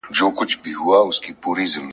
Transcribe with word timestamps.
•و 0.27 0.29
گټه، 0.37 0.57
پيل 0.61 0.77
وڅټه. 0.81 1.81